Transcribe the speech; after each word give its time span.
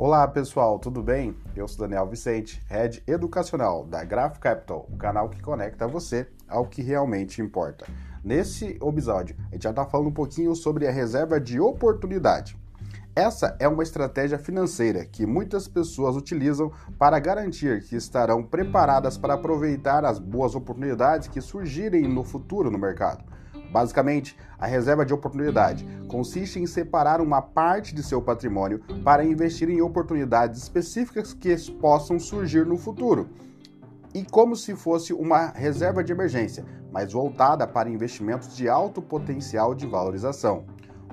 Olá 0.00 0.28
pessoal, 0.28 0.78
tudo 0.78 1.02
bem? 1.02 1.36
Eu 1.56 1.66
sou 1.66 1.80
Daniel 1.80 2.06
Vicente, 2.06 2.62
Head 2.68 3.02
Educacional 3.04 3.84
da 3.84 4.04
Graph 4.04 4.38
Capital, 4.38 4.86
o 4.88 4.96
canal 4.96 5.28
que 5.28 5.42
conecta 5.42 5.88
você 5.88 6.28
ao 6.46 6.66
que 6.66 6.82
realmente 6.82 7.42
importa. 7.42 7.84
Nesse 8.22 8.78
episódio, 8.80 9.34
a 9.50 9.54
gente 9.54 9.64
já 9.64 9.70
está 9.70 9.84
falando 9.84 10.06
um 10.06 10.12
pouquinho 10.12 10.54
sobre 10.54 10.86
a 10.86 10.92
reserva 10.92 11.40
de 11.40 11.58
oportunidade. 11.58 12.56
Essa 13.12 13.56
é 13.58 13.66
uma 13.66 13.82
estratégia 13.82 14.38
financeira 14.38 15.04
que 15.04 15.26
muitas 15.26 15.66
pessoas 15.66 16.14
utilizam 16.14 16.70
para 16.96 17.18
garantir 17.18 17.82
que 17.82 17.96
estarão 17.96 18.40
preparadas 18.40 19.18
para 19.18 19.34
aproveitar 19.34 20.04
as 20.04 20.20
boas 20.20 20.54
oportunidades 20.54 21.26
que 21.26 21.40
surgirem 21.40 22.06
no 22.06 22.22
futuro 22.22 22.70
no 22.70 22.78
mercado. 22.78 23.24
Basicamente, 23.70 24.36
a 24.58 24.66
reserva 24.66 25.04
de 25.04 25.12
oportunidade 25.12 25.86
consiste 26.08 26.58
em 26.58 26.66
separar 26.66 27.20
uma 27.20 27.42
parte 27.42 27.94
de 27.94 28.02
seu 28.02 28.20
patrimônio 28.20 28.80
para 29.04 29.24
investir 29.24 29.68
em 29.68 29.80
oportunidades 29.80 30.62
específicas 30.62 31.34
que 31.34 31.54
possam 31.72 32.18
surgir 32.18 32.64
no 32.64 32.76
futuro. 32.76 33.28
E 34.14 34.24
como 34.24 34.56
se 34.56 34.74
fosse 34.74 35.12
uma 35.12 35.48
reserva 35.48 36.02
de 36.02 36.12
emergência, 36.12 36.64
mas 36.90 37.12
voltada 37.12 37.66
para 37.66 37.90
investimentos 37.90 38.56
de 38.56 38.68
alto 38.68 39.02
potencial 39.02 39.74
de 39.74 39.86
valorização. 39.86 40.64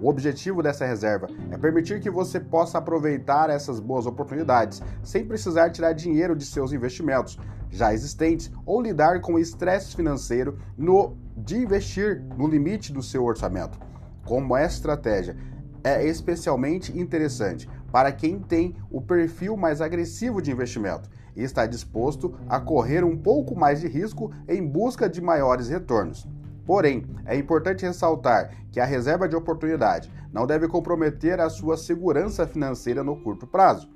O 0.00 0.08
objetivo 0.10 0.62
dessa 0.62 0.84
reserva 0.84 1.28
é 1.50 1.56
permitir 1.56 2.00
que 2.00 2.10
você 2.10 2.38
possa 2.38 2.78
aproveitar 2.78 3.48
essas 3.48 3.80
boas 3.80 4.06
oportunidades 4.06 4.82
sem 5.02 5.24
precisar 5.24 5.70
tirar 5.70 5.92
dinheiro 5.94 6.36
de 6.36 6.44
seus 6.44 6.72
investimentos 6.72 7.38
já 7.70 7.94
existentes 7.94 8.50
ou 8.66 8.80
lidar 8.80 9.20
com 9.20 9.34
o 9.34 9.38
estresse 9.38 9.96
financeiro 9.96 10.58
no, 10.76 11.16
de 11.36 11.56
investir 11.56 12.22
no 12.36 12.46
limite 12.46 12.92
do 12.92 13.02
seu 13.02 13.24
orçamento. 13.24 13.78
Como 14.24 14.56
essa 14.56 14.76
estratégia 14.76 15.36
é 15.82 16.04
especialmente 16.04 16.96
interessante 16.98 17.68
para 17.90 18.12
quem 18.12 18.38
tem 18.38 18.76
o 18.90 19.00
perfil 19.00 19.56
mais 19.56 19.80
agressivo 19.80 20.42
de 20.42 20.50
investimento 20.50 21.08
e 21.34 21.42
está 21.42 21.66
disposto 21.66 22.34
a 22.48 22.60
correr 22.60 23.04
um 23.04 23.16
pouco 23.16 23.54
mais 23.54 23.80
de 23.80 23.88
risco 23.88 24.32
em 24.48 24.66
busca 24.66 25.08
de 25.08 25.20
maiores 25.20 25.68
retornos. 25.68 26.26
Porém, 26.66 27.06
é 27.24 27.36
importante 27.36 27.86
ressaltar 27.86 28.52
que 28.72 28.80
a 28.80 28.84
reserva 28.84 29.28
de 29.28 29.36
oportunidade 29.36 30.12
não 30.32 30.46
deve 30.46 30.66
comprometer 30.66 31.40
a 31.40 31.48
sua 31.48 31.76
segurança 31.76 32.46
financeira 32.46 33.04
no 33.04 33.16
curto 33.22 33.46
prazo. 33.46 33.88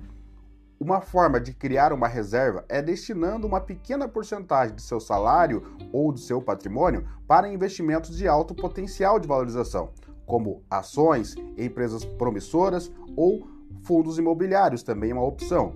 Uma 0.79 1.01
forma 1.01 1.39
de 1.39 1.53
criar 1.53 1.93
uma 1.93 2.07
reserva 2.07 2.65
é 2.67 2.81
destinando 2.81 3.45
uma 3.45 3.61
pequena 3.61 4.07
porcentagem 4.07 4.75
de 4.75 4.81
seu 4.81 4.99
salário 4.99 5.61
ou 5.91 6.11
do 6.11 6.17
seu 6.17 6.41
patrimônio 6.41 7.05
para 7.27 7.51
investimentos 7.51 8.17
de 8.17 8.27
alto 8.27 8.55
potencial 8.55 9.19
de 9.19 9.27
valorização, 9.27 9.91
como 10.25 10.63
ações, 10.69 11.35
empresas 11.57 12.03
promissoras 12.03 12.91
ou 13.15 13.47
fundos 13.83 14.17
imobiliários, 14.17 14.81
também 14.81 15.11
é 15.11 15.13
uma 15.13 15.23
opção. 15.23 15.75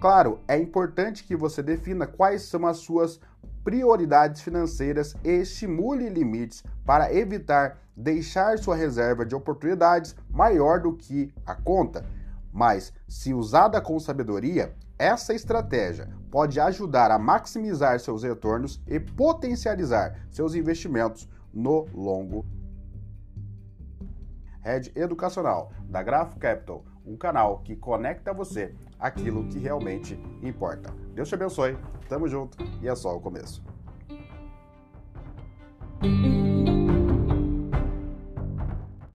Claro, 0.00 0.40
é 0.48 0.58
importante 0.58 1.22
que 1.24 1.36
você 1.36 1.62
defina 1.62 2.06
quais 2.06 2.42
são 2.42 2.66
as 2.66 2.78
suas 2.78 3.20
prioridades 3.64 4.42
financeiras 4.42 5.14
e 5.24 5.30
estimule 5.30 6.08
limites 6.08 6.62
para 6.84 7.14
evitar 7.14 7.78
deixar 7.96 8.58
sua 8.58 8.74
reserva 8.74 9.24
de 9.24 9.34
oportunidades 9.34 10.16
maior 10.30 10.80
do 10.80 10.94
que 10.94 11.32
a 11.46 11.54
conta. 11.54 12.04
Mas, 12.52 12.92
se 13.08 13.32
usada 13.32 13.80
com 13.80 13.98
sabedoria, 13.98 14.74
essa 14.98 15.34
estratégia 15.34 16.08
pode 16.30 16.60
ajudar 16.60 17.10
a 17.10 17.18
maximizar 17.18 17.98
seus 17.98 18.22
retornos 18.22 18.80
e 18.86 19.00
potencializar 19.00 20.26
seus 20.30 20.54
investimentos 20.54 21.28
no 21.52 21.86
longo. 21.92 22.44
Rede 24.60 24.92
Educacional 24.94 25.72
da 25.88 26.02
Graph 26.02 26.36
Capital, 26.38 26.84
um 27.06 27.16
canal 27.16 27.58
que 27.58 27.76
conecta 27.76 28.32
você 28.32 28.74
aquilo 28.98 29.48
que 29.48 29.58
realmente 29.58 30.18
importa. 30.42 30.92
Deus 31.14 31.28
te 31.28 31.34
abençoe, 31.34 31.76
tamo 32.08 32.28
junto 32.28 32.56
e 32.80 32.88
é 32.88 32.94
só 32.94 33.16
o 33.16 33.20
começo. 33.20 33.62